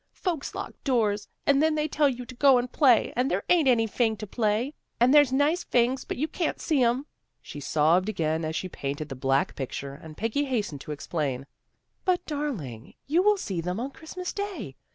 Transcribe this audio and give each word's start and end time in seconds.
"Folks 0.13 0.55
lock 0.55 0.73
doors. 0.83 1.27
And 1.45 1.61
then 1.61 1.75
they 1.75 1.87
tell 1.87 2.09
you 2.09 2.25
to 2.25 2.33
go 2.33 2.57
and 2.57 2.71
play, 2.71 3.13
and 3.15 3.29
there 3.29 3.43
ain't 3.49 3.67
anyfing 3.67 4.17
to 4.17 4.25
play. 4.25 4.73
And 4.99 5.13
there's 5.13 5.31
nice 5.31 5.63
fings, 5.63 6.05
but 6.05 6.17
you 6.17 6.27
can't 6.27 6.59
see 6.59 6.81
'em." 6.81 7.05
She 7.39 7.59
sobbed 7.59 8.09
again 8.09 8.43
as 8.43 8.55
she 8.55 8.67
painted 8.67 9.09
the 9.09 9.15
black 9.15 9.55
picture, 9.55 9.93
and 9.93 10.17
Peggy 10.17 10.45
hastened 10.45 10.81
to 10.81 10.91
explain," 10.91 11.45
But, 12.03 12.25
darling, 12.25 12.95
you 13.05 13.21
will 13.21 13.37
see 13.37 13.61
them 13.61 13.79
on 13.79 13.91
Christmas 13.91 14.33
day. 14.33 14.75